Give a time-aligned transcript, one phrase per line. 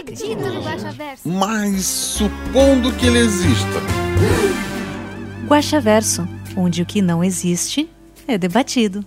[0.00, 1.28] acredito no Guaxaverso.
[1.28, 3.80] Mas supondo que ele exista.
[5.46, 6.22] Guaxaverso,
[6.56, 7.88] onde o que não existe
[8.26, 9.04] é debatido.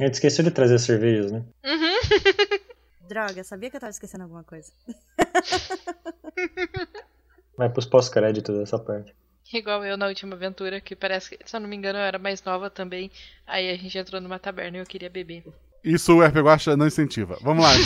[0.00, 1.44] A gente esqueceu de trazer cervejas, né?
[3.08, 4.70] Droga, sabia que eu tava esquecendo alguma coisa.
[7.56, 9.12] Vai pros pós-créditos dessa parte.
[9.52, 12.18] Igual eu na última aventura, que parece que, se eu não me engano, eu era
[12.18, 13.10] mais nova também.
[13.46, 15.42] Aí a gente entrou numa taberna e eu queria beber.
[15.84, 17.38] Isso o RP Guacha não incentiva.
[17.42, 17.70] Vamos lá.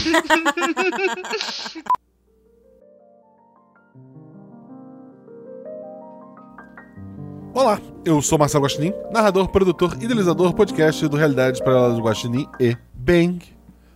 [7.55, 12.75] Olá, eu sou Marcelo Guaxinim, narrador, produtor, idealizador, podcast do Realidades Paralelas do Guaxinim e
[12.95, 13.45] Bang.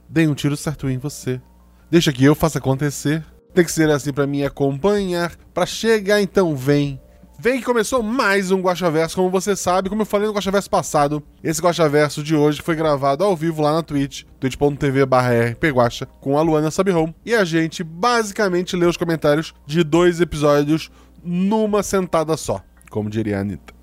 [0.07, 1.41] Dei um tiro certo em você.
[1.91, 3.25] Deixa que eu faça acontecer.
[3.55, 7.01] Tem que ser assim pra me acompanhar, pra chegar então vem.
[7.39, 11.23] Vem que começou mais um Guaxaverso, como você sabe, como eu falei no Guaxaverso passado.
[11.45, 15.05] Esse Guaxaverso de hoje foi gravado ao vivo lá na Twitch, twitch.tv
[15.53, 17.15] rpguacha, com a Luana Subhome.
[17.27, 20.91] E a gente basicamente lê os comentários de dois episódios
[21.23, 23.75] numa sentada só, como diria a Anitta.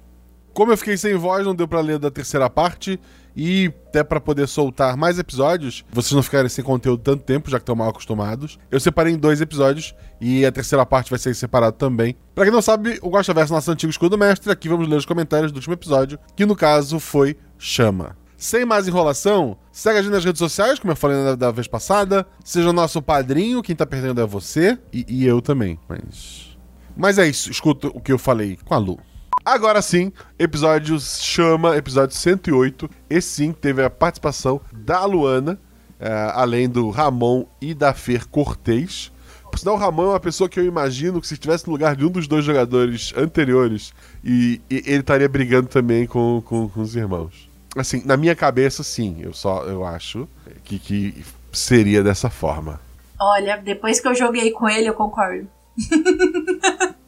[0.51, 2.99] Como eu fiquei sem voz, não deu pra ler da terceira parte
[3.35, 7.57] e até pra poder soltar mais episódios, vocês não ficarem sem conteúdo tanto tempo, já
[7.57, 8.57] que estão mal acostumados.
[8.71, 12.15] Eu separei em dois episódios e a terceira parte vai ser separada também.
[12.33, 14.51] Pra quem não sabe, o Gosta Verso é nosso antigo escudo mestre.
[14.51, 18.17] Aqui vamos ler os comentários do último episódio, que no caso foi Chama.
[18.35, 21.65] Sem mais enrolação, segue a gente nas redes sociais, como eu falei na, da vez
[21.65, 22.27] passada.
[22.43, 25.79] Seja nosso padrinho, quem tá perdendo é você e, e eu também.
[25.87, 26.57] Mas.
[26.95, 28.99] Mas é isso, escuta o que eu falei com a Lu.
[29.45, 32.89] Agora sim, episódio chama, episódio 108.
[33.09, 35.59] Esse sim teve a participação da Luana,
[35.99, 39.11] eh, além do Ramon e da Fer Cortez.
[39.51, 41.93] Por sinal, o Ramon é uma pessoa que eu imagino que se estivesse no lugar
[41.93, 43.93] de um dos dois jogadores anteriores,
[44.23, 47.49] e, e ele estaria brigando também com, com, com os irmãos.
[47.75, 50.25] Assim, na minha cabeça, sim, eu só eu acho
[50.63, 52.79] que, que seria dessa forma.
[53.19, 55.49] Olha, depois que eu joguei com ele, eu concordo.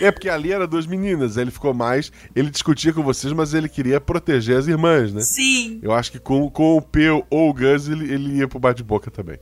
[0.00, 2.12] É porque ali era duas meninas, ele ficou mais.
[2.34, 5.20] Ele discutia com vocês, mas ele queria proteger as irmãs, né?
[5.20, 5.80] Sim.
[5.82, 9.10] Eu acho que com, com o P ou o Gus ele, ele ia pro bate-boca
[9.10, 9.38] também.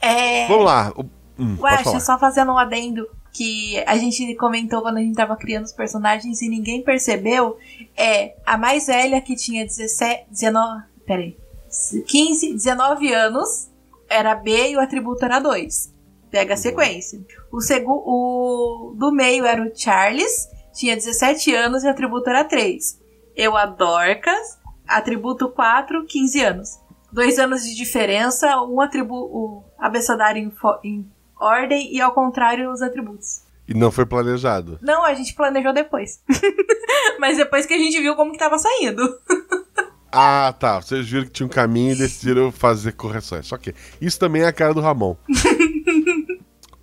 [0.00, 0.46] É.
[0.46, 0.92] Vamos lá.
[1.38, 2.00] Hum, falar.
[2.00, 6.40] só fazendo um adendo que a gente comentou quando a gente tava criando os personagens
[6.40, 7.58] e ninguém percebeu.
[7.96, 10.26] É a mais velha que tinha 17.
[10.30, 10.84] 19.
[11.04, 11.36] Peraí.
[12.06, 13.68] 15, 19 anos
[14.08, 15.93] era B e o atributo era 2.
[16.34, 17.24] Pega a sequência.
[17.52, 22.42] O, segu, o do meio era o Charles, tinha 17 anos e o atributo era
[22.42, 23.00] 3.
[23.36, 26.70] Eu a Dorcas, atributo 4, 15 anos.
[27.12, 29.32] Dois anos de diferença, um atributo.
[29.32, 30.52] O abecedário em,
[30.82, 31.06] em
[31.38, 33.42] ordem e ao contrário os atributos.
[33.68, 34.80] E não foi planejado.
[34.82, 36.20] Não, a gente planejou depois.
[37.20, 39.02] Mas depois que a gente viu como que tava saindo.
[40.16, 40.80] Ah, tá.
[40.80, 43.48] Vocês viram que tinha um caminho e decidiram fazer correções.
[43.48, 45.16] Só que isso também é a cara do Ramon.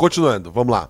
[0.01, 0.89] Continuando, vamos lá.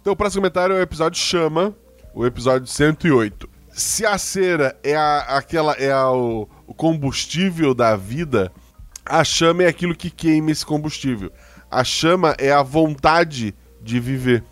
[0.00, 1.72] Então, o próximo comentário é o episódio Chama,
[2.12, 3.48] o episódio 108.
[3.70, 8.50] Se a cera é a, aquela é a- o, o combustível da vida,
[9.06, 11.30] a chama é aquilo que queima esse combustível.
[11.70, 14.42] A chama é a vontade de viver.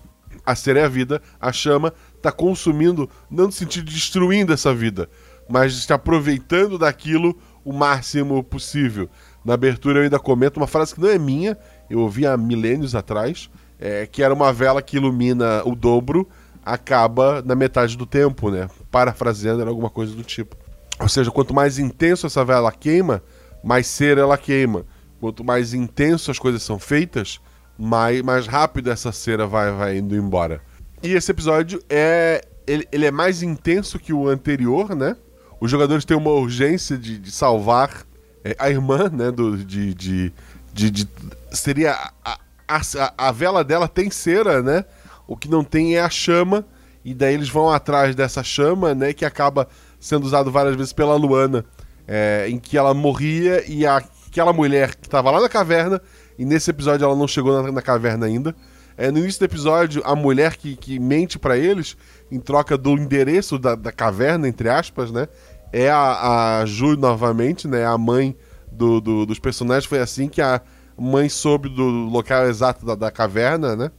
[0.47, 4.73] A cera é a vida, a chama está consumindo, não no sentido de destruindo essa
[4.73, 5.11] vida,
[5.49, 9.11] mas está aproveitando daquilo o máximo possível.
[9.45, 11.59] Na abertura eu ainda comento uma frase que não é minha,
[11.91, 16.29] eu ouvi há milênios atrás, é, que era uma vela que ilumina o dobro,
[16.65, 18.69] acaba na metade do tempo, né?
[18.91, 20.57] Parafraseando, era alguma coisa do tipo.
[21.01, 23.23] Ou seja, quanto mais intenso essa vela queima,
[23.63, 24.85] mais cera ela queima.
[25.21, 27.41] Quanto mais intenso as coisas são feitas,
[27.79, 30.61] mais, mais rápido essa cera vai, vai indo embora.
[31.03, 32.45] E esse episódio é.
[32.67, 35.17] Ele, ele é mais intenso que o anterior, né?
[35.59, 38.05] Os jogadores têm uma urgência de, de salvar
[38.45, 39.31] é, a irmã, né?
[39.31, 40.33] Do, de, de,
[40.75, 41.09] de, de-
[41.51, 41.97] seria.
[42.25, 42.39] A,
[42.69, 42.81] a,
[43.17, 44.85] a vela dela tem cera, né?
[45.27, 46.65] O que não tem é a chama.
[47.05, 49.13] E daí eles vão atrás dessa chama, né?
[49.13, 49.67] Que acaba
[49.99, 51.65] sendo usado várias vezes pela Luana.
[52.11, 56.01] é, em que ela morria e a- aquela mulher que estava lá na caverna.
[56.39, 58.55] E nesse episódio ela não chegou na, na caverna ainda.
[58.97, 61.97] É, no início do episódio, a mulher que, que mente pra eles,
[62.31, 65.29] em troca do endereço da, da caverna, entre aspas, né?
[65.71, 67.85] É a, a Ju novamente, né?
[67.85, 68.35] A mãe
[68.73, 69.85] do, do- dos personagens.
[69.85, 70.63] Foi assim que a,
[70.99, 73.91] mãe soube do local exato da, da caverna, né?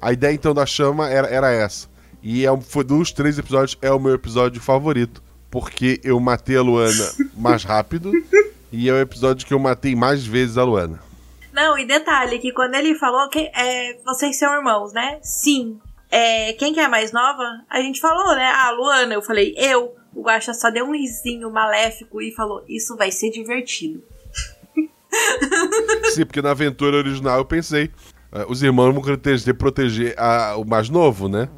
[0.00, 1.88] A ideia então da chama era, era essa.
[2.22, 5.22] E é, um- foi dos três episódios, é o meu episódio favorito.
[5.50, 8.12] Porque eu matei a Luana mais rápido.
[8.72, 11.00] e é o episódio que eu matei mais vezes a Luana.
[11.52, 15.18] Não, e detalhe, que quando ele falou que é, vocês são irmãos, né?
[15.22, 15.78] Sim.
[16.10, 17.42] É, quem que é a mais nova?
[17.70, 18.46] A gente falou, né?
[18.54, 19.94] Ah, Luana, eu falei, eu.
[20.14, 24.02] O Guaxa só deu um risinho maléfico e falou, isso vai ser divertido.
[26.14, 27.90] Sim, porque na aventura original eu pensei,
[28.32, 31.48] eh, os irmãos vão proteger, proteger a- o mais novo, né?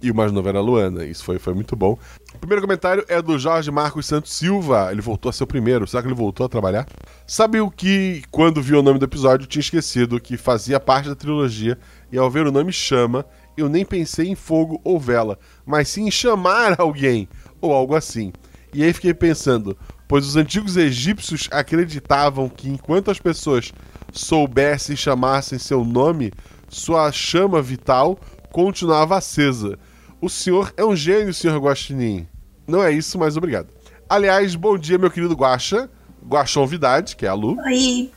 [0.00, 1.04] E o mais novo era a Luana.
[1.04, 1.96] Isso foi, foi muito bom.
[2.34, 4.88] O primeiro comentário é do Jorge Marcos Santos Silva.
[4.90, 5.86] Ele voltou a ser o primeiro.
[5.86, 6.88] Será que ele voltou a trabalhar?
[7.24, 11.14] Sabe o que, quando viu o nome do episódio, tinha esquecido que fazia parte da
[11.14, 11.78] trilogia.
[12.10, 13.24] E ao ver o nome Chama,
[13.56, 17.28] eu nem pensei em fogo ou vela, mas sim em chamar alguém,
[17.60, 18.32] ou algo assim.
[18.74, 19.76] E aí fiquei pensando,
[20.12, 23.72] pois os antigos egípcios acreditavam que enquanto as pessoas
[24.12, 26.30] soubessem e chamassem seu nome,
[26.68, 28.18] sua chama vital
[28.50, 29.78] continuava acesa.
[30.20, 32.28] O senhor é um gênio, senhor Guaxinim.
[32.68, 33.68] Não é isso, mas obrigado.
[34.06, 35.88] Aliás, bom dia, meu querido Guaxa,
[36.22, 38.10] Guaxonvidade, que é a Lu, Oi,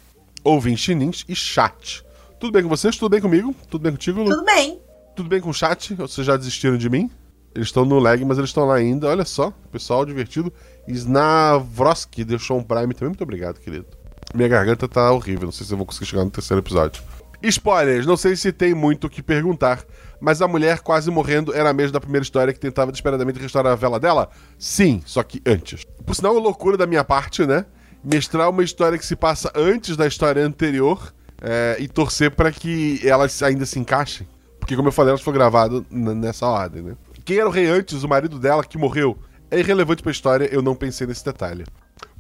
[0.44, 2.04] ouvinte Nins e chat.
[2.42, 2.98] Tudo bem com vocês?
[2.98, 3.56] Tudo bem comigo?
[3.70, 4.32] Tudo bem contigo, Lu?
[4.32, 4.82] tudo bem.
[5.16, 5.94] Tudo bem com o chat?
[5.94, 7.10] Vocês já desistiram de mim?
[7.56, 9.08] Eles estão no lag, mas eles estão lá ainda.
[9.08, 10.52] Olha só, pessoal divertido.
[10.88, 13.10] Snavroski deixou um Prime também.
[13.10, 13.86] Muito obrigado, querido.
[14.34, 15.46] Minha garganta tá horrível.
[15.46, 17.02] Não sei se eu vou conseguir chegar no terceiro episódio.
[17.42, 19.84] Spoilers, não sei se tem muito o que perguntar,
[20.20, 23.74] mas a mulher quase morrendo era a mesma da primeira história que tentava desesperadamente restaurar
[23.74, 24.30] a vela dela?
[24.58, 25.86] Sim, só que antes.
[26.06, 27.66] Por sinal, é loucura da minha parte, né?
[28.04, 33.00] Mestrar uma história que se passa antes da história anterior é, e torcer para que
[33.08, 34.28] elas ainda se encaixem.
[34.60, 36.96] Porque, como eu falei, elas foram gravadas nessa ordem, né?
[37.26, 39.18] Quem era o rei antes, o marido dela que morreu,
[39.50, 41.66] é irrelevante pra história, eu não pensei nesse detalhe.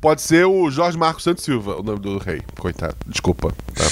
[0.02, 2.42] Pode ser o Jorge Marcos Santos Silva, o nome do rei.
[2.58, 2.96] Coitado.
[3.06, 3.54] Desculpa.
[3.76, 3.84] Tá?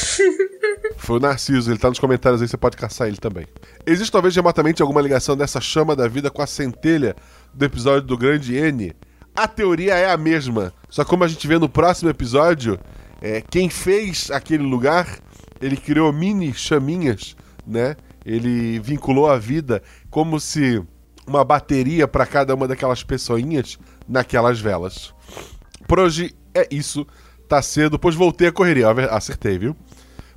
[0.98, 3.46] Foi o Narciso, ele tá nos comentários aí, você pode caçar ele também.
[3.86, 7.16] Existe talvez remotamente alguma ligação dessa chama da vida com a centelha
[7.54, 8.96] do episódio do Grande N?
[9.36, 10.74] A teoria é a mesma.
[10.90, 12.80] Só que como a gente vê no próximo episódio,
[13.22, 15.20] é, quem fez aquele lugar,
[15.62, 17.36] ele criou mini chaminhas,
[17.68, 17.96] né?
[18.26, 20.82] Ele vinculou a vida como se
[21.28, 23.78] uma bateria para cada uma daquelas pessoinhas
[24.08, 25.14] naquelas velas.
[25.88, 27.06] Por hoje é isso.
[27.48, 28.90] Tá cedo, pois voltei a correria.
[29.12, 29.76] Acertei, viu?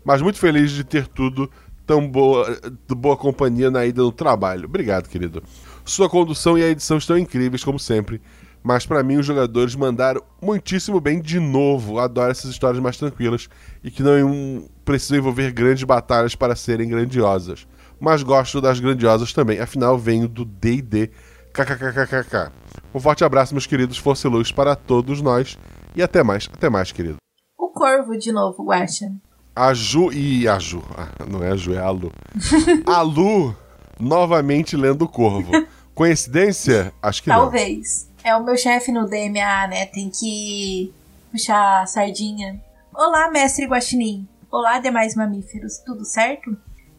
[0.04, 1.50] Mas muito feliz de ter tudo
[1.86, 4.66] tão boa, de boa companhia na ida do trabalho.
[4.66, 5.42] Obrigado, querido.
[5.84, 8.20] Sua condução e a edição estão incríveis, como sempre.
[8.62, 12.00] Mas pra mim, os jogadores mandaram muitíssimo bem de novo.
[12.00, 13.48] Adoro essas histórias mais tranquilas
[13.82, 17.66] e que não precisam envolver grandes batalhas para serem grandiosas.
[17.98, 21.10] Mas gosto das grandiosas também, afinal venho do DD.
[21.52, 22.52] KKKKK.
[22.94, 23.96] Um forte abraço, meus queridos.
[23.96, 25.58] Força e luz para todos nós.
[25.94, 27.16] E até mais, até mais, querido.
[27.58, 29.10] O corvo de novo, Guaxa.
[29.54, 30.82] A Ju e a Ju.
[30.96, 32.12] Ah, não é a Ju, é a Lu.
[32.86, 33.56] a Lu
[33.98, 35.50] novamente lendo o Corvo.
[35.94, 36.92] Coincidência?
[37.02, 37.36] Acho que não.
[37.36, 38.10] Talvez.
[38.22, 39.86] É o meu chefe no DMA, né?
[39.86, 40.92] Tem que
[41.32, 42.60] puxar a sardinha.
[42.94, 44.28] Olá, mestre Guaxinim.
[44.50, 45.78] Olá, demais mamíferos.
[45.78, 46.56] Tudo certo?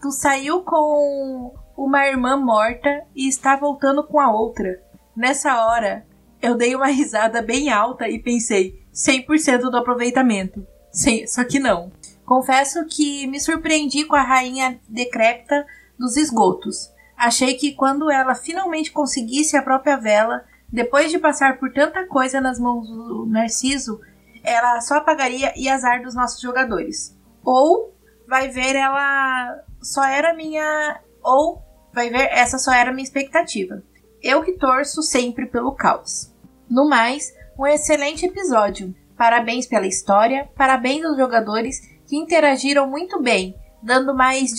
[0.07, 4.81] Tu saiu com uma irmã morta e está voltando com a outra.
[5.13, 6.07] Nessa hora,
[6.41, 10.65] eu dei uma risada bem alta e pensei 100% do aproveitamento.
[10.93, 11.91] Sim, só que não.
[12.25, 15.65] Confesso que me surpreendi com a rainha decrépita
[15.99, 16.89] dos esgotos.
[17.17, 22.39] Achei que quando ela finalmente conseguisse a própria vela, depois de passar por tanta coisa
[22.39, 23.99] nas mãos do Narciso,
[24.41, 27.13] ela só apagaria e azar dos nossos jogadores.
[27.43, 27.93] Ou
[28.25, 31.61] vai ver ela só era minha ou
[31.93, 33.81] vai ver essa só era minha expectativa.
[34.21, 36.31] Eu que torço sempre pelo caos.
[36.69, 38.93] No mais, um excelente episódio.
[39.17, 44.51] Parabéns pela história, parabéns aos jogadores que interagiram muito bem, dando mais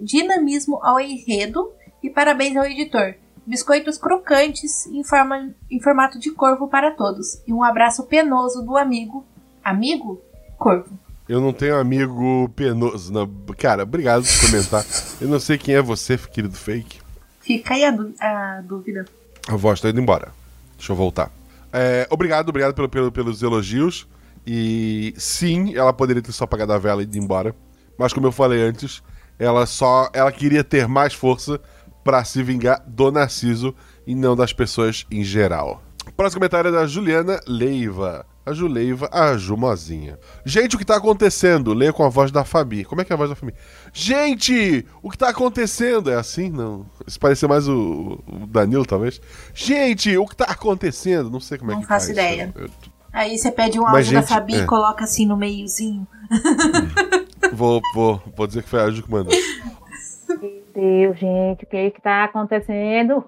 [0.00, 1.72] dinamismo ao enredo
[2.02, 3.14] e parabéns ao editor.
[3.46, 7.40] Biscoitos crocantes em, forma- em formato de corvo para todos.
[7.46, 9.24] E um abraço penoso do amigo.
[9.62, 10.20] Amigo?
[10.58, 10.98] Corvo.
[11.30, 13.12] Eu não tenho amigo penoso.
[13.12, 13.30] Não.
[13.56, 14.84] Cara, obrigado por comentar.
[15.20, 16.98] Eu não sei quem é você, querido fake.
[17.40, 19.04] Fica aí a, dú- a dúvida.
[19.48, 20.32] A voz tá indo embora.
[20.76, 21.30] Deixa eu voltar.
[21.72, 24.08] É, obrigado, obrigado pelo, pelo- pelos elogios.
[24.44, 27.54] E sim, ela poderia ter só apagado a vela e ido embora.
[27.96, 29.00] Mas como eu falei antes,
[29.38, 30.10] ela só.
[30.12, 31.60] Ela queria ter mais força
[32.02, 33.72] pra se vingar do Narciso
[34.04, 35.80] e não das pessoas em geral.
[36.16, 38.26] Próximo comentário é da Juliana Leiva.
[38.44, 40.18] A Juleiva, a Jumozinha.
[40.46, 41.74] Gente, o que tá acontecendo?
[41.74, 42.84] Leia com a voz da Fabi.
[42.84, 43.54] Como é que é a voz da Fabi?
[43.92, 46.10] Gente, o que tá acontecendo?
[46.10, 46.48] É assim?
[46.48, 46.86] Não.
[47.06, 49.20] Se parecer mais o, o Danilo, talvez.
[49.54, 51.30] Gente, o que tá acontecendo?
[51.30, 52.16] Não sei como é Não que faço faz.
[52.18, 52.52] ideia.
[52.56, 52.70] Eu- eu-
[53.12, 54.58] Aí você pede um áudio da Fabi é.
[54.58, 56.06] e coloca assim no meiozinho.
[57.52, 59.34] Vou, vou, vou dizer que foi a Ju que mandou.
[60.28, 63.24] Meu Deus, gente, o que é que tá acontecendo?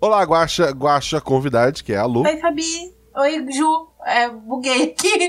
[0.00, 2.22] Olá, Guaxa, Guaxa convidade, que é a Lu.
[2.22, 2.93] Oi, Fabi.
[3.16, 3.88] Oi, Ju.
[4.04, 5.28] É, buguei aqui.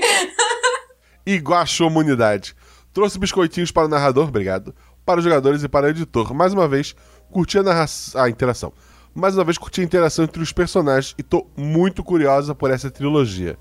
[1.24, 2.54] E Guaxomunidade.
[2.92, 4.72] Trouxe biscoitinhos para o narrador, obrigado.
[5.04, 6.32] Para os jogadores e para o editor.
[6.32, 6.94] Mais uma vez,
[7.32, 8.72] curti a, a interação.
[9.12, 12.92] Mais uma vez, curti a interação entre os personagens e tô muito curiosa por essa
[12.92, 13.58] trilogia.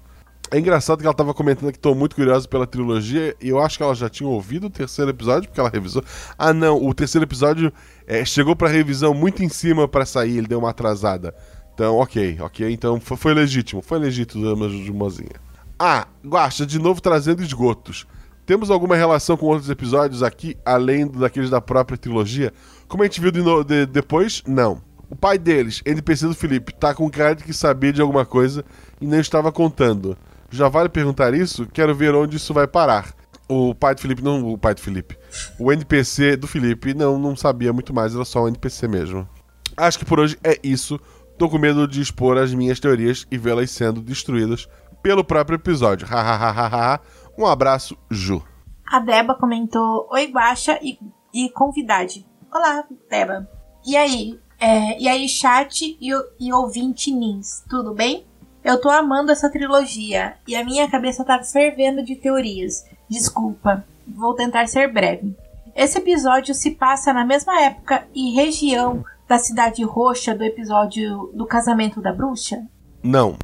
[0.51, 3.77] É engraçado que ela tava comentando que tô muito curiosa pela trilogia e eu acho
[3.77, 6.03] que ela já tinha ouvido o terceiro episódio, porque ela revisou.
[6.37, 7.73] Ah, não, o terceiro episódio
[8.05, 11.33] é, chegou pra revisão muito em cima para sair, ele deu uma atrasada.
[11.75, 15.35] Então, ok, ok, então foi, foi legítimo, foi legítimo, de mozinha.
[15.77, 18.07] Ah, Guaxa, de novo trazendo esgotos.
[18.45, 22.53] Temos alguma relação com outros episódios aqui, além daqueles da própria trilogia?
[22.87, 24.81] Como a gente viu de no, de, depois, não.
[25.09, 28.63] O pai deles, NPC do Felipe, tá com cara de que sabia de alguma coisa
[29.01, 30.17] e não estava contando.
[30.49, 31.67] Já vale perguntar isso?
[31.73, 33.13] Quero ver onde isso vai parar.
[33.49, 35.17] O pai do Felipe, não o pai do Felipe.
[35.59, 39.27] O NPC do Felipe não, não sabia muito mais, era só um NPC mesmo.
[39.75, 40.99] Acho que por hoje é isso.
[41.37, 44.69] Tô com medo de expor as minhas teorias e vê-las sendo destruídas
[45.01, 46.07] pelo próprio episódio.
[46.09, 47.01] Hahaha.
[47.37, 48.41] um abraço, Ju.
[48.87, 50.97] A Deba comentou: Oi, Guaxa e,
[51.33, 52.25] e convidade.
[52.53, 53.49] Olá, Deba.
[53.85, 54.39] E aí?
[54.57, 58.25] É, e aí, chat e, e ouvinte Nins, tudo bem?
[58.63, 62.85] Eu tô amando essa trilogia e a minha cabeça tá fervendo de teorias.
[63.09, 65.35] Desculpa, vou tentar ser breve.
[65.75, 71.45] Esse episódio se passa na mesma época e região da Cidade Roxa do episódio do
[71.45, 72.65] Casamento da Bruxa?
[73.03, 73.37] Não.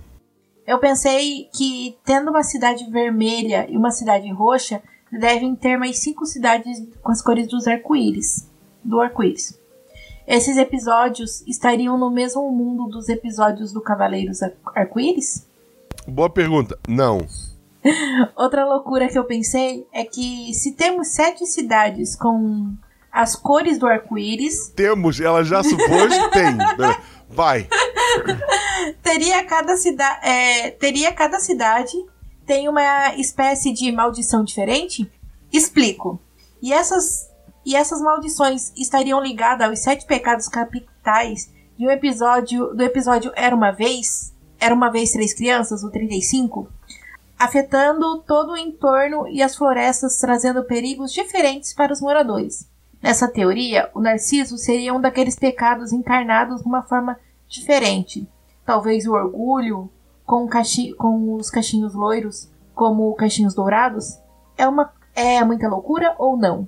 [0.65, 6.25] Eu pensei que, tendo uma cidade vermelha e uma cidade roxa, devem ter mais cinco
[6.25, 8.49] cidades com as cores dos arco-íris.
[8.83, 9.59] Do arco-íris.
[10.27, 14.39] Esses episódios estariam no mesmo mundo dos episódios do Cavaleiros
[14.73, 15.47] Arco-Íris?
[16.07, 16.77] Boa pergunta.
[16.87, 17.25] Não.
[18.37, 22.73] Outra loucura que eu pensei é que se temos sete cidades com
[23.11, 24.69] as cores do arco-íris.
[24.75, 26.57] Temos, ela já supôs que tem.
[27.29, 27.67] Vai.
[29.01, 30.19] teria cada cidade.
[30.27, 31.95] É, teria cada cidade
[32.45, 35.09] tem uma espécie de maldição diferente?
[35.53, 36.19] Explico.
[36.61, 37.29] E essas
[37.65, 43.55] e essas maldições estariam ligadas aos sete pecados capitais de um episódio do episódio Era
[43.55, 46.67] uma vez, Era uma vez três crianças, o 35,
[47.39, 52.67] afetando todo o entorno e as florestas, trazendo perigos diferentes para os moradores.
[53.01, 57.17] Nessa teoria, o Narciso seria um daqueles pecados encarnados numa forma
[57.47, 58.27] diferente.
[58.65, 59.89] Talvez o orgulho,
[60.25, 60.47] com,
[60.97, 64.19] com os cachinhos loiros, como cachinhos dourados?
[64.57, 66.67] É uma é muita loucura ou não?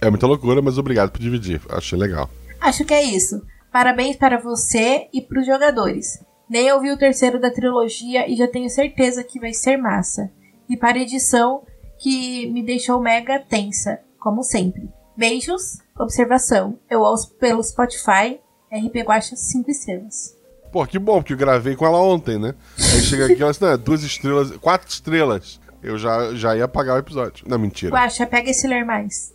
[0.00, 1.60] É muita loucura, mas obrigado por dividir.
[1.68, 2.28] Achei legal.
[2.60, 3.42] Acho que é isso.
[3.70, 6.24] Parabéns para você e para os jogadores.
[6.48, 10.30] Nem ouvi o terceiro da trilogia e já tenho certeza que vai ser massa.
[10.68, 11.62] E para a edição,
[11.98, 14.88] que me deixou mega tensa, como sempre.
[15.16, 16.78] Beijos, observação.
[16.90, 18.40] Eu ouço pelo Spotify,
[18.72, 20.36] RP Guacha 5 estrelas.
[20.72, 22.52] Pô, que bom, porque eu gravei com ela ontem, né?
[22.76, 25.60] Aí chega aqui, ela disse, não, duas estrelas, quatro estrelas.
[25.80, 27.46] Eu já, já ia apagar o episódio.
[27.48, 27.92] Não, mentira.
[27.92, 29.32] Guacha, pega esse ler mais.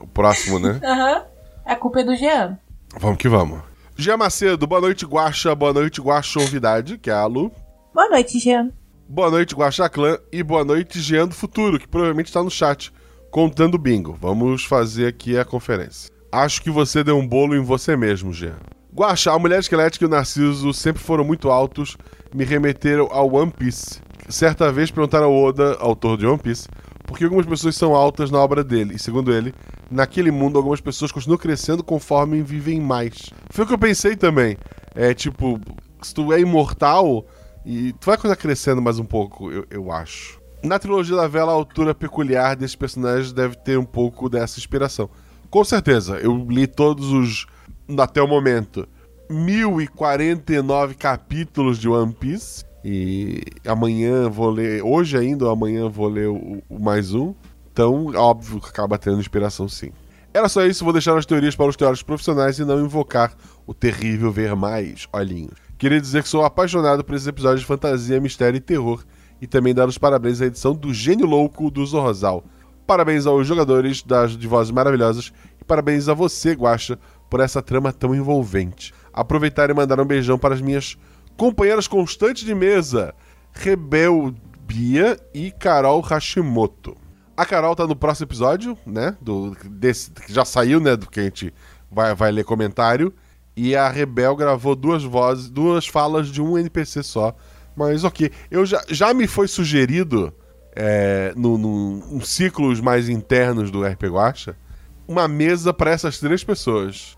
[0.00, 0.78] O próximo, né?
[0.84, 1.18] Aham.
[1.18, 1.24] Uhum.
[1.64, 2.58] A culpa é do Jean.
[2.98, 3.60] Vamos que vamos.
[3.96, 5.54] Jean Macedo, boa noite, Guaxa.
[5.54, 7.52] Boa noite, Guaxa Novidade, que é a Lu.
[7.94, 8.70] Boa noite, Jean.
[9.08, 10.18] Boa noite, Guaxa Clã.
[10.30, 12.92] E boa noite, Jean do Futuro, que provavelmente está no chat,
[13.30, 14.16] contando bingo.
[14.20, 16.10] Vamos fazer aqui a conferência.
[16.30, 18.56] Acho que você deu um bolo em você mesmo, Jean.
[18.94, 21.96] Guaxa, a Mulher Esquelética e o Narciso sempre foram muito altos,
[22.34, 24.00] me remeteram ao One Piece.
[24.28, 26.68] Certa vez perguntaram ao Oda, autor de One Piece,
[27.06, 29.54] porque algumas pessoas são altas na obra dele, e segundo ele,
[29.90, 33.30] naquele mundo algumas pessoas continuam crescendo conforme vivem mais.
[33.50, 34.56] Foi o que eu pensei também.
[34.94, 35.60] É tipo,
[36.02, 37.24] se tu é imortal,
[37.64, 40.37] e tu vai continuar crescendo mais um pouco, eu, eu acho.
[40.62, 45.08] Na trilogia da Vela, a altura peculiar desses personagens deve ter um pouco dessa inspiração.
[45.48, 47.46] Com certeza, eu li todos os,
[47.98, 48.86] até o momento,
[49.30, 52.66] 1049 capítulos de One Piece.
[52.84, 57.34] E amanhã vou ler, hoje ainda ou amanhã vou ler o, o, mais um.
[57.72, 59.92] Então, óbvio que acaba tendo inspiração sim.
[60.32, 63.34] Era só isso, vou deixar as teorias para os teóricos profissionais e não invocar
[63.66, 65.58] o terrível ver mais olhinhos.
[65.76, 69.04] Queria dizer que sou apaixonado por esses episódios de fantasia, mistério e terror.
[69.40, 72.44] E também dar os parabéns à edição do Gênio Louco do Zorrozal.
[72.86, 75.32] Parabéns aos jogadores das, de vozes maravilhosas.
[75.60, 78.94] E parabéns a você, Guacha, por essa trama tão envolvente.
[79.12, 80.96] Aproveitar e mandar um beijão para as minhas
[81.36, 83.14] companheiras constantes de mesa,
[83.52, 84.34] Rebel
[84.66, 86.96] Bia e Carol Hashimoto.
[87.36, 89.16] A Carol tá no próximo episódio, né?
[89.20, 90.96] Do, desse, que já saiu, né?
[90.96, 91.54] Do que a gente
[91.90, 93.14] vai, vai ler comentário.
[93.56, 97.34] E a Rebel gravou duas vozes, duas falas de um NPC só.
[97.78, 98.32] Mas ok.
[98.50, 100.34] Eu já, já me foi sugerido
[100.74, 104.56] é, no, no, ciclos mais internos do RP Guacha,
[105.06, 107.16] uma mesa para essas três pessoas.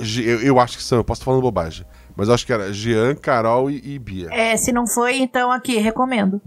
[0.00, 1.86] Eu, eu acho que são, eu posso estar falando bobagem.
[2.16, 4.28] Mas acho que era Jean, Carol e, e Bia.
[4.32, 6.40] É, se não foi, então aqui, recomendo.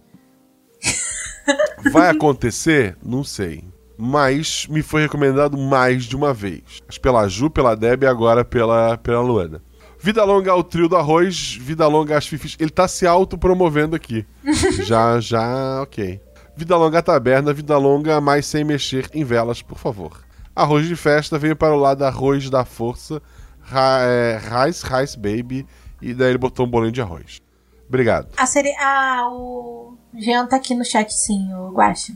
[1.90, 2.98] Vai acontecer?
[3.02, 3.64] Não sei.
[3.98, 6.82] Mas me foi recomendado mais de uma vez.
[7.02, 9.62] Pela Ju, pela Deb e agora pela, pela Luana.
[10.00, 12.56] Vida longa ao trio do arroz, vida longa às fifis.
[12.60, 14.26] Ele tá se autopromovendo aqui.
[14.86, 16.22] já, já, ok.
[16.56, 20.24] Vida longa à taberna, vida longa, mas sem mexer em velas, por favor.
[20.56, 23.22] Arroz de festa veio para o lado arroz da força,
[23.62, 25.68] ra, é, rice, rice baby,
[26.02, 27.42] e daí ele botou um bolinho de arroz.
[27.88, 28.30] Obrigado.
[28.38, 28.74] A sere...
[28.80, 32.14] Ah, o Jean tá aqui no chat sim, o Guaxa.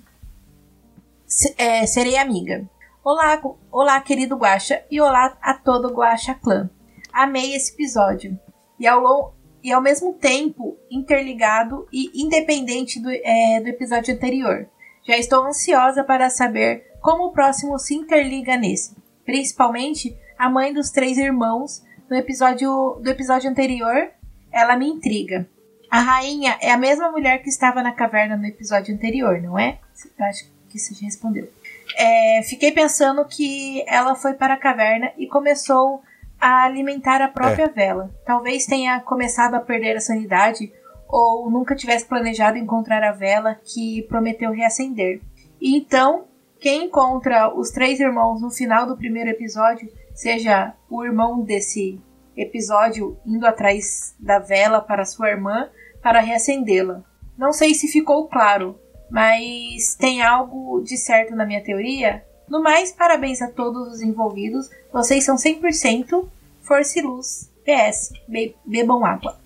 [1.28, 2.68] Se- é, serei amiga.
[3.04, 3.40] Olá,
[3.72, 6.70] olá, querido Guaxa, e olá a todo o Guaxa Clã.
[7.14, 8.40] Amei esse episódio.
[8.80, 9.32] E ao, lon-
[9.64, 14.68] e ao mesmo tempo interligado e independente do, é, do episódio anterior.
[15.04, 18.96] Já estou ansiosa para saber como o próximo se interliga nesse.
[19.26, 24.10] Principalmente a mãe dos três irmãos no episódio do episódio anterior.
[24.52, 25.48] Ela me intriga.
[25.90, 29.80] A rainha é a mesma mulher que estava na caverna no episódio anterior, não é?
[30.18, 31.50] Eu acho que você já respondeu.
[31.98, 36.02] É, fiquei pensando que ela foi para a caverna e começou
[36.42, 37.70] a alimentar a própria É.
[37.70, 38.10] vela.
[38.26, 40.74] Talvez tenha começado a perder a sanidade
[41.08, 45.22] ou nunca tivesse planejado encontrar a vela que prometeu reacender.
[45.62, 46.26] E então,
[46.60, 52.02] quem encontra os três irmãos no final do primeiro episódio, seja o irmão desse
[52.36, 55.70] episódio indo atrás da vela para sua irmã
[56.02, 57.04] para reacendê-la.
[57.38, 58.80] Não sei se ficou claro,
[59.10, 62.24] mas tem algo de certo na minha teoria?
[62.48, 64.70] No mais, parabéns a todos os envolvidos.
[64.94, 66.26] Vocês são 100%
[66.62, 67.50] força e luz.
[67.66, 69.38] PS, be- bebam água.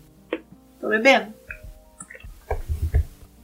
[0.80, 1.34] Tô bebendo?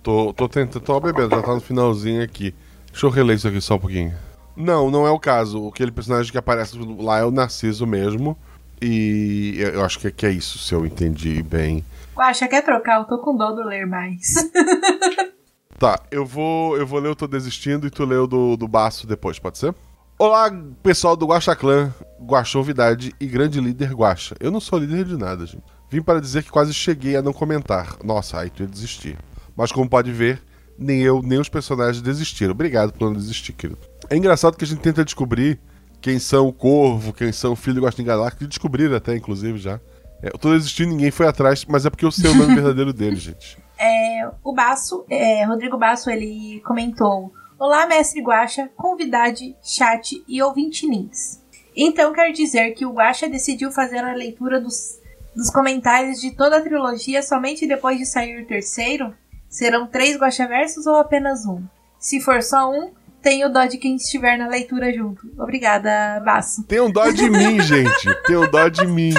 [0.02, 2.56] Tô, tô tentando, tô bebendo, já tá no finalzinho aqui.
[2.92, 4.14] Deixa eu reler isso aqui só um pouquinho.
[4.56, 5.68] Não, não é o caso.
[5.68, 8.38] Aquele personagem que aparece lá é o Narciso mesmo.
[8.82, 11.86] E eu acho que é, que é isso, se eu entendi bem.
[12.16, 13.00] Guaxa, quer trocar?
[13.00, 14.28] Eu tô com dó do ler mais.
[15.80, 18.68] Tá, eu vou, eu vou ler o Tô Desistindo e tu lê o do, do
[18.68, 19.74] Baço depois, pode ser?
[20.22, 20.52] Olá,
[20.84, 24.36] pessoal do Guaxa Clã, Guaxovidade e grande líder Guaxa.
[24.40, 25.64] Eu não sou líder de nada, gente.
[25.90, 27.96] Vim para dizer que quase cheguei a não comentar.
[28.04, 29.18] Nossa, aí tu ia desistir.
[29.58, 30.40] Mas como pode ver,
[30.78, 32.52] nem eu, nem os personagens desistiram.
[32.52, 33.80] Obrigado por não desistir, querido.
[34.12, 35.60] É engraçado que a gente tenta descobrir
[36.00, 39.80] quem são o Corvo, quem são o Filho do Guaxinim Galáctico, descobriram até, inclusive, já.
[40.22, 42.94] É, eu tô desistindo, ninguém foi atrás, mas é porque eu sei o nome verdadeiro
[42.94, 43.58] dele, gente.
[43.76, 50.90] É, o Baço, é, Rodrigo Baço, ele comentou: Olá, mestre Guaxa, convidade, chat e ouvinte
[50.90, 51.40] links.
[51.78, 55.00] Então quer dizer que o Guaxa decidiu fazer a leitura dos,
[55.36, 59.14] dos comentários de toda a trilogia somente depois de sair o terceiro?
[59.48, 61.62] Serão três Guaxaversos ou apenas um?
[62.00, 65.32] Se for só um, tenho dó de quem estiver na leitura junto.
[65.38, 66.64] Obrigada, Baço.
[66.64, 68.24] Tem um dó de mim, gente.
[68.26, 69.14] Tem um dó de mim.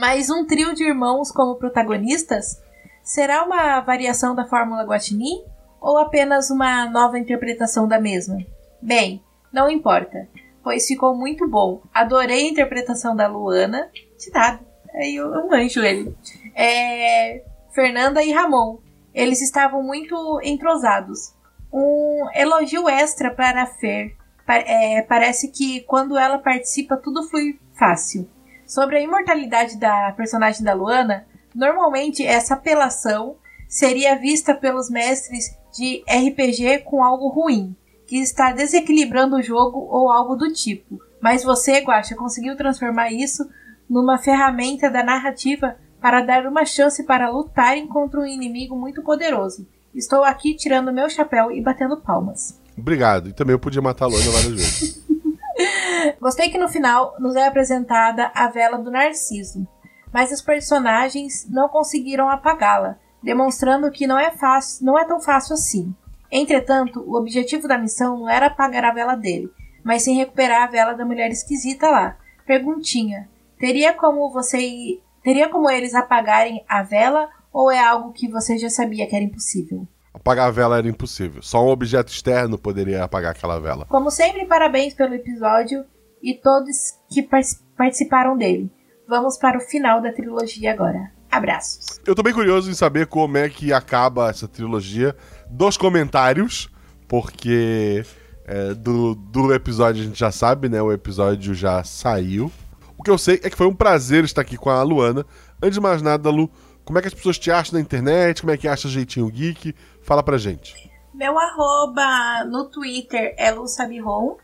[0.00, 2.58] Mas um trio de irmãos como protagonistas
[3.02, 5.44] será uma variação da fórmula Guaxinim
[5.80, 8.38] ou apenas uma nova interpretação da mesma?
[8.80, 10.28] Bem, não importa,
[10.62, 11.82] pois ficou muito bom.
[11.92, 13.90] Adorei a interpretação da Luana.
[14.18, 14.60] De nada,
[14.94, 16.14] aí eu, manjo ele.
[16.54, 17.42] É,
[17.74, 18.78] Fernanda e Ramon.
[19.14, 21.34] Eles estavam muito entrosados.
[21.72, 24.16] Um elogio extra para a Fer.
[24.46, 28.28] É, parece que quando ela participa tudo flui fácil.
[28.66, 33.36] Sobre a imortalidade da personagem da Luana, normalmente essa apelação
[33.68, 37.76] seria vista pelos mestres de RPG com algo ruim,
[38.06, 41.00] que está desequilibrando o jogo ou algo do tipo.
[41.20, 43.48] Mas você, Guaxa, conseguiu transformar isso
[43.88, 49.66] numa ferramenta da narrativa para dar uma chance para lutarem contra um inimigo muito poderoso.
[49.94, 52.60] Estou aqui tirando meu chapéu e batendo palmas.
[52.76, 53.28] Obrigado.
[53.28, 55.08] E também eu podia matar a Luana várias vezes.
[56.20, 59.66] Gostei que no final nos é apresentada a vela do Narciso,
[60.12, 65.54] mas os personagens não conseguiram apagá-la, demonstrando que não é fácil, não é tão fácil
[65.54, 65.94] assim.
[66.30, 69.50] Entretanto, o objetivo da missão não era apagar a vela dele,
[69.82, 72.16] mas sim recuperar a vela da mulher esquisita lá.
[72.46, 73.28] Perguntinha:
[73.58, 78.68] teria como você teria como eles apagarem a vela ou é algo que você já
[78.70, 79.86] sabia que era impossível?
[80.14, 81.42] Apagar a vela era impossível.
[81.42, 83.84] Só um objeto externo poderia apagar aquela vela.
[83.86, 85.84] Como sempre, parabéns pelo episódio
[86.22, 86.76] e todos
[87.08, 87.40] que par-
[87.76, 88.70] participaram dele.
[89.08, 91.12] Vamos para o final da trilogia agora.
[91.30, 92.00] Abraços.
[92.06, 95.14] Eu tô bem curioso em saber como é que acaba essa trilogia
[95.50, 96.70] dos comentários,
[97.06, 98.04] porque
[98.46, 100.80] é, do, do episódio a gente já sabe, né?
[100.80, 102.50] O episódio já saiu.
[102.96, 105.24] O que eu sei é que foi um prazer estar aqui com a Luana.
[105.62, 106.50] Antes de mais nada, Lu,
[106.84, 108.40] Como é que as pessoas te acham na internet?
[108.40, 109.74] Como é que acha Jeitinho Geek?
[110.02, 110.74] Fala pra gente.
[111.12, 114.38] Meu arroba no Twitter é Lusabiron.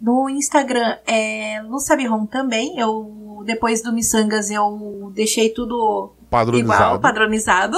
[0.00, 2.78] No Instagram é Lusabiron também.
[2.78, 6.82] Eu, depois do Missangas, eu deixei tudo Padronizado.
[6.82, 7.76] igual, padronizado.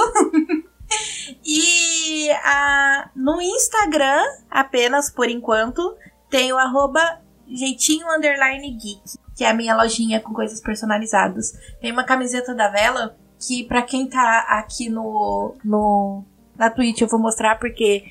[1.45, 5.95] e a, no Instagram, apenas por enquanto,
[6.29, 7.01] tem o arroba
[7.47, 9.01] jeitinho underline geek,
[9.35, 11.53] que é a minha lojinha com coisas personalizadas.
[11.81, 16.23] Tem uma camiseta da vela que pra quem tá aqui no, no
[16.57, 18.03] na Twitch eu vou mostrar porque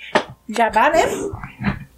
[0.48, 1.02] jabá, né?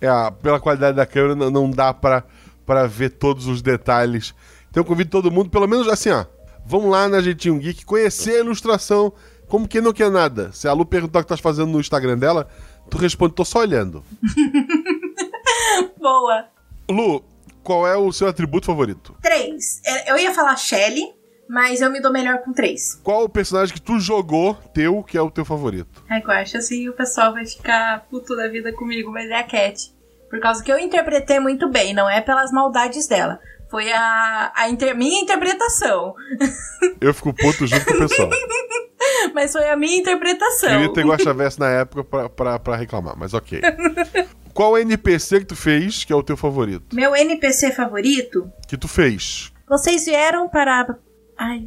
[0.00, 2.24] É, pela qualidade da câmera não, dá pra,
[2.66, 4.34] pra ver todos os detalhes.
[4.68, 6.24] Então eu convido todo mundo, pelo menos assim, ó.
[6.66, 9.12] Vamos lá na Jeitinho Geek conhecer a ilustração.
[9.48, 10.52] Como quem não quer nada.
[10.52, 12.48] Se a Lu perguntar o que tu tá fazendo no Instagram dela,
[12.88, 14.04] tu responde, tô só olhando.
[15.98, 16.46] Boa.
[16.88, 17.24] Lu,
[17.62, 19.14] qual é o seu atributo favorito?
[19.20, 19.80] Três.
[19.84, 21.12] É, Eu ia falar Shelly,
[21.48, 22.94] mas eu me dou melhor com três.
[23.02, 26.04] Qual o personagem que tu jogou teu que é o teu favorito?
[26.08, 29.42] Ai, eu acho assim o pessoal vai ficar puto da vida comigo, mas é a
[29.44, 29.92] Cat.
[30.28, 33.40] Por causa que eu interpretei muito bem, não é pelas maldades dela.
[33.70, 36.14] Foi a, a inter- minha interpretação.
[37.00, 38.28] Eu fico puto junto com o pessoal.
[39.34, 40.68] Mas foi a minha interpretação.
[40.70, 43.60] Queria ter Guaxaverso na época pra, pra, pra reclamar, mas ok.
[44.54, 46.94] Qual NPC que tu fez que é o teu favorito?
[46.94, 49.52] Meu NPC favorito, Que tu fez?
[49.68, 50.96] vocês vieram para.
[51.38, 51.66] Ai,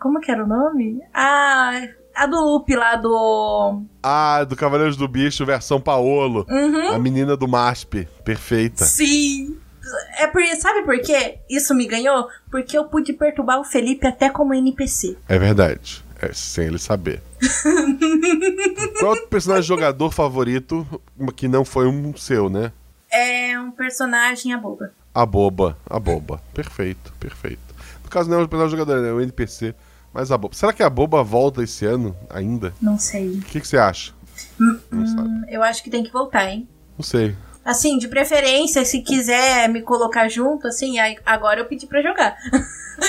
[0.00, 1.00] como que era o nome?
[1.14, 1.80] Ah,
[2.14, 3.82] a do Loop lá do.
[4.02, 6.44] Ah, do Cavaleiros do Bicho, versão Paolo.
[6.48, 6.88] Uhum.
[6.92, 8.06] A menina do MASP.
[8.24, 8.84] Perfeita.
[8.84, 9.58] Sim!
[10.18, 11.38] É por, sabe por quê?
[11.48, 12.28] Isso me ganhou?
[12.50, 15.16] Porque eu pude perturbar o Felipe até como NPC.
[15.28, 16.04] É verdade.
[16.20, 17.22] É, sem ele saber.
[18.98, 20.86] Qual é o personagem jogador favorito
[21.36, 22.72] que não foi um seu, né?
[23.10, 24.92] É um personagem a boba.
[25.14, 25.76] A boba.
[25.88, 26.40] A boba.
[26.54, 27.60] Perfeito, perfeito.
[28.02, 29.10] No caso, não é o personagem jogador, né?
[29.10, 29.74] é o NPC.
[30.12, 30.54] Mas a boba.
[30.54, 32.72] Será que a boba volta esse ano ainda?
[32.80, 33.32] Não sei.
[33.32, 34.14] O que, que você acha?
[34.58, 34.78] Hum,
[35.48, 36.66] eu acho que tem que voltar, hein?
[36.96, 37.36] Não sei.
[37.66, 42.36] Assim, de preferência, se quiser me colocar junto, assim, aí- agora eu pedi pra jogar.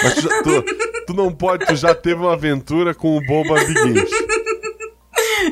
[0.03, 0.63] Mas tu, tu-
[1.07, 4.09] tu não pode, tu já teve uma aventura com o Boba Begins.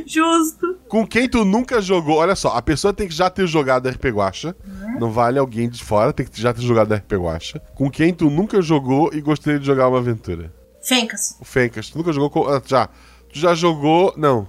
[0.06, 0.76] Justo.
[0.88, 2.18] Com quem tu nunca jogou.
[2.18, 4.56] Olha só, a pessoa tem que já ter jogado RP Guacha.
[5.00, 7.60] Não vale alguém de fora, tem que já ter jogado RP Guacha.
[7.76, 10.54] Com quem tu nunca jogou e gostaria de jogar uma aventura.
[10.84, 11.38] Fencas.
[11.39, 12.48] O Fencas, tu nunca jogou com.
[12.48, 12.88] ah, já.
[13.32, 14.13] Tu já jogou.
[14.18, 14.48] Não.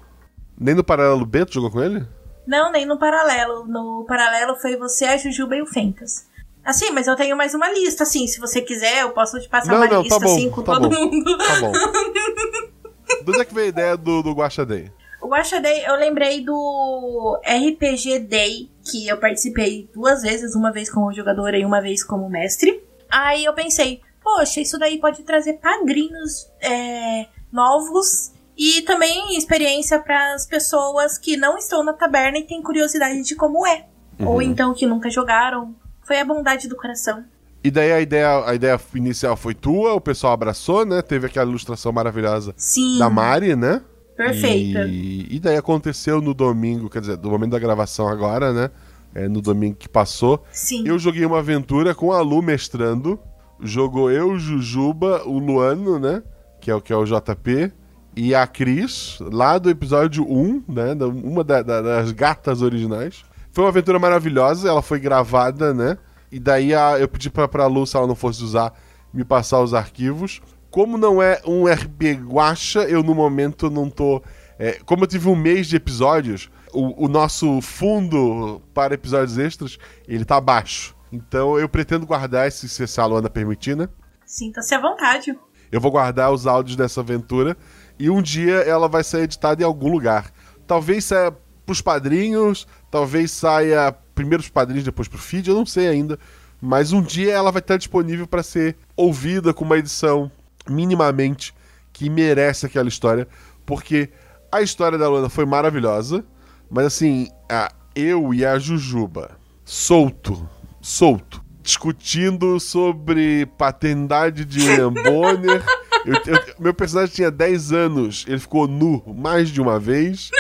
[0.59, 2.07] Nem no Paralelo B tu jogou com ele?
[2.47, 3.67] Não, nem no paralelo.
[3.67, 6.27] No paralelo foi você, a Jujuba e o Fencas.
[6.65, 8.27] Assim, mas eu tenho mais uma lista, assim.
[8.27, 10.63] Se você quiser, eu posso te passar Não, uma não, lista, tá bom, assim, com
[10.63, 11.39] tá todo bom, mundo.
[11.39, 11.73] Tá bom.
[13.25, 14.91] De onde é que veio a ideia do, do Guacha Day?
[15.23, 20.91] O Guaxa Day, eu lembrei do RPG Day, que eu participei duas vezes, uma vez
[20.91, 22.83] como jogadora e uma vez como mestre.
[23.09, 30.35] Aí eu pensei, poxa, isso daí pode trazer padrinhos é, novos e também experiência para
[30.35, 33.87] as pessoas que não estão na taberna e têm curiosidade de como é.
[34.19, 34.29] Uhum.
[34.29, 35.75] Ou então que nunca jogaram.
[36.03, 37.25] Foi a bondade do coração.
[37.63, 41.03] E daí a ideia, a ideia inicial foi tua, o pessoal abraçou, né?
[41.03, 42.99] Teve aquela ilustração maravilhosa Sim.
[42.99, 43.83] da Mari, né?
[44.17, 44.85] Perfeita.
[44.85, 48.71] E, e daí aconteceu no domingo, quer dizer, do momento da gravação agora, né?
[49.15, 50.45] É, no domingo que passou.
[50.53, 50.87] Sim.
[50.87, 53.19] Eu joguei uma aventura com a Lu mestrando.
[53.61, 56.23] Jogou eu, Jujuba, o Luano, né?
[56.61, 57.73] Que é o que é o JP.
[58.17, 60.95] E a Cris, lá do episódio 1, né?
[61.23, 63.25] Uma da- da- das gatas originais.
[63.53, 65.99] Foi uma aventura maravilhosa, ela foi gravada, né?
[66.33, 68.73] E daí a- eu pedi pra, pra Lu, se ela não fosse usar,
[69.13, 70.41] me passar os arquivos.
[70.71, 74.23] Como não é um RP Guacha, eu no momento não tô.
[74.59, 79.79] é, como eu tive um mês de episódios, o, o nosso fundo para episódios extras,
[80.09, 80.97] ele tá baixo.
[81.13, 83.89] Então eu pretendo guardar esse, se a Luana permitir, né?
[84.25, 85.39] Sinta-se à vontade.
[85.71, 87.57] Eu vou guardar os áudios dessa aventura
[87.99, 90.33] e um dia ela vai ser editada em algum lugar.
[90.67, 95.89] Talvez saia pros padrinhos, talvez saia primeiro pros padrinhos, depois pro feed, eu não sei
[95.89, 96.19] ainda.
[96.61, 100.31] Mas um dia ela vai estar disponível para ser ouvida com uma edição
[100.69, 101.55] minimamente
[101.93, 103.27] que merece aquela história,
[103.65, 104.11] porque
[104.51, 106.25] a história da Luana foi maravilhosa,
[106.71, 109.31] mas assim, a, eu e a Jujuba,
[109.65, 110.49] solto,
[110.81, 115.65] solto, discutindo sobre paternidade de William Bonner.
[116.07, 120.31] Eu- eu- meu personagem tinha 10 anos, ele ficou nu mais de uma vez,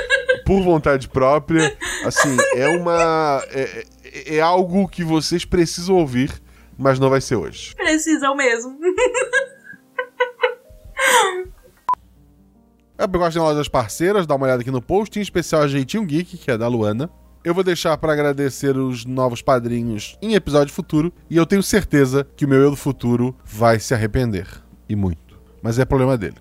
[0.44, 1.76] por vontade própria.
[2.04, 3.42] Assim, é uma.
[3.50, 6.30] É, é- é algo que vocês precisam ouvir,
[6.78, 7.74] mas não vai ser hoje.
[7.74, 8.78] Precisam mesmo.
[12.98, 15.68] É, Eu gosto de lojas parceiras, dá uma olhada aqui no post, em especial a
[15.68, 17.10] Jeitinho Geek, que é da Luana.
[17.44, 22.26] Eu vou deixar pra agradecer os novos padrinhos em episódio futuro, e eu tenho certeza
[22.36, 24.46] que o meu eu do futuro vai se arrepender.
[24.88, 25.25] E muito.
[25.66, 26.36] Mas é problema dele.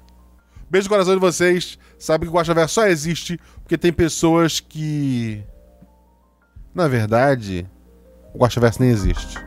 [0.69, 1.79] Beijo no coração de vocês.
[1.97, 5.43] Sabe que o Guaxaverso só existe porque tem pessoas que.
[6.75, 7.67] Na verdade,
[8.35, 9.43] o Guaxaverso nem existe.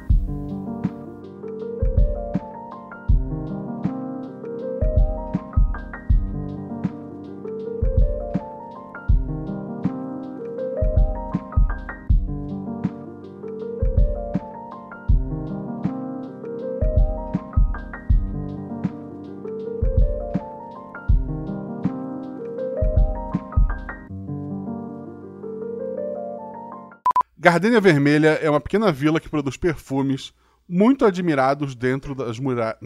[27.48, 30.34] Gardênia Vermelha é uma pequena vila que produz perfumes
[30.68, 32.76] muito admirados dentro das muralhas.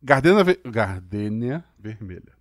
[0.00, 0.60] Gardênia, Ve...
[0.64, 2.32] Gardênia Vermelha.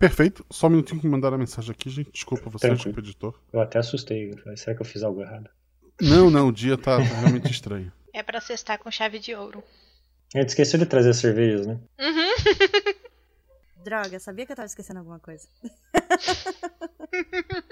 [0.00, 0.46] Perfeito.
[0.50, 2.10] Só um minutinho que me mandaram a mensagem aqui, gente.
[2.10, 2.76] Desculpa você, Tranquilo.
[2.76, 3.38] desculpa, editor.
[3.52, 4.32] Eu até assustei.
[4.56, 5.50] Será que eu fiz algo errado?
[6.00, 7.92] Não, não, o dia tá, tá realmente estranho.
[8.10, 9.62] É pra cestar com chave de ouro.
[10.34, 11.78] A gente esqueceu de trazer cervejas, né?
[12.00, 12.94] Uhum.
[13.84, 15.46] Droga, sabia que eu tava esquecendo alguma coisa.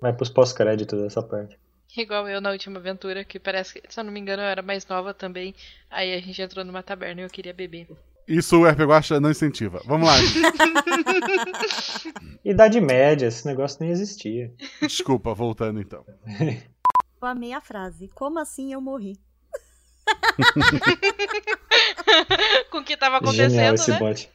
[0.00, 1.56] Vai pros pós-créditos dessa parte.
[1.96, 4.60] Igual eu na última aventura, que parece que, se eu não me engano, eu era
[4.60, 5.54] mais nova também.
[5.90, 7.88] Aí a gente entrou numa taberna e eu queria beber.
[8.28, 9.80] Isso o RP Guacha não incentiva.
[9.84, 10.16] Vamos lá.
[12.44, 14.52] Idade média, esse negócio nem existia.
[14.82, 16.04] Desculpa, voltando então.
[17.22, 18.08] Eu amei a frase.
[18.14, 19.18] Como assim eu morri?
[22.70, 23.98] com o que tava Genial acontecendo, esse né?
[23.98, 24.30] bot.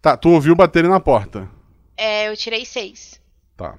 [0.00, 1.48] Tá, tu ouviu baterem na porta.
[1.96, 3.20] É, eu tirei seis.
[3.56, 3.78] Tá.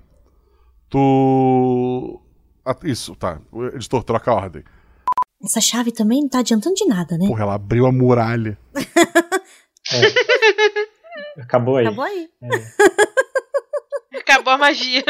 [0.89, 2.21] Tu.
[2.65, 3.39] Ah, isso, tá.
[3.51, 4.63] O editor, troca a ordem.
[5.43, 7.27] Essa chave também não tá adiantando de nada, né?
[7.27, 8.57] Porra, ela abriu a muralha.
[11.39, 11.85] Acabou aí.
[11.85, 12.29] Acabou aí.
[14.19, 15.03] Acabou a magia.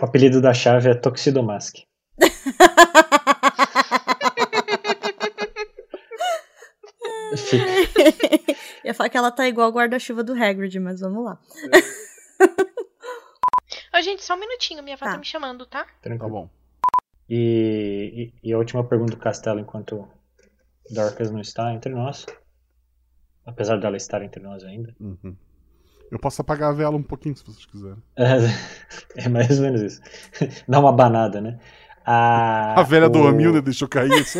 [0.00, 1.76] O apelido da chave é Toxidomask.
[7.36, 7.64] Fica.
[8.82, 11.38] Eu ia falar que ela tá igual o guarda-chuva do Hagrid, mas vamos lá.
[14.00, 14.82] Ô, gente, só um minutinho.
[14.82, 15.18] Minha avó tá, Tá.
[15.18, 15.84] me chamando, tá?
[16.00, 16.18] Tranquilo.
[16.18, 16.50] Tá bom.
[17.28, 20.08] E, e, e a última pergunta do Castelo, enquanto
[20.90, 22.24] Dorcas não está entre nós.
[23.44, 24.94] Apesar dela estar entre nós ainda.
[24.98, 25.36] Uhum.
[26.10, 28.02] Eu posso apagar a vela um pouquinho se vocês quiserem.
[28.16, 28.24] É,
[29.26, 30.00] é mais ou menos isso.
[30.66, 31.58] Dá uma banada, né?
[32.04, 33.60] A, A velha o- dormiu, né?
[33.60, 34.24] Deixou cair.
[34.24, 34.38] Só...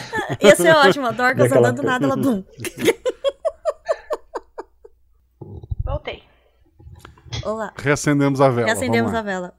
[0.40, 2.42] Ia ser ótimo, a Dorcas andando do nada, ela bum.
[7.44, 7.72] Olá.
[7.76, 8.66] Reacendemos a vela.
[8.66, 9.54] Reacendemos a vela.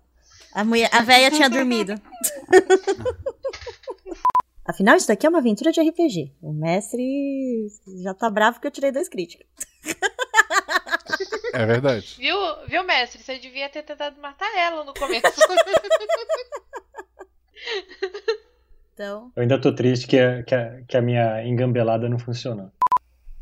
[0.54, 1.94] A, mulher, a véia tinha dormido.
[4.66, 6.32] Afinal, isso daqui é uma aventura de RPG.
[6.42, 7.68] O mestre
[8.02, 9.46] já tá bravo que eu tirei dois críticos.
[11.54, 12.16] É verdade.
[12.18, 12.36] Viu,
[12.68, 13.22] viu, mestre?
[13.22, 15.24] Você devia ter tentado matar ela no começo.
[18.94, 19.32] Então.
[19.36, 22.72] Eu ainda tô triste que a, que a, que a minha engambelada não funcionou.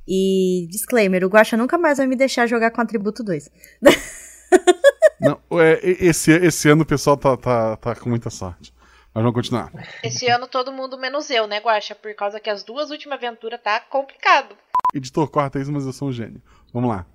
[0.07, 3.49] E disclaimer: o Guaxa nunca mais vai me deixar jogar com atributo 2.
[5.21, 8.73] Não, é, esse, esse ano o pessoal tá, tá, tá com muita sorte.
[9.13, 9.71] Mas vamos continuar.
[10.03, 11.93] Esse ano todo mundo menos eu, né, Guaxa?
[11.93, 14.55] Por causa que as duas últimas aventuras tá complicado.
[14.95, 16.41] Editor, corta isso, mas eu sou um gênio.
[16.73, 17.05] Vamos lá.